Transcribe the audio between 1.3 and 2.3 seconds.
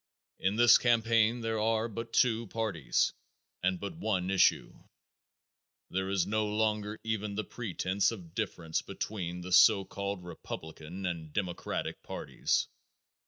there are but